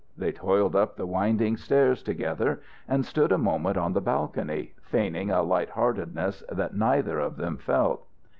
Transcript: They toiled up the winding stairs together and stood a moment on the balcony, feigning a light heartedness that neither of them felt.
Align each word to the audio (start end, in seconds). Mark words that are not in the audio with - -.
They 0.17 0.31
toiled 0.31 0.75
up 0.75 0.95
the 0.95 1.05
winding 1.05 1.57
stairs 1.57 2.01
together 2.01 2.59
and 2.87 3.05
stood 3.05 3.31
a 3.31 3.37
moment 3.37 3.77
on 3.77 3.93
the 3.93 4.01
balcony, 4.01 4.73
feigning 4.81 5.29
a 5.29 5.43
light 5.43 5.69
heartedness 5.69 6.41
that 6.49 6.75
neither 6.75 7.19
of 7.19 7.37
them 7.37 7.57
felt. 7.59 8.07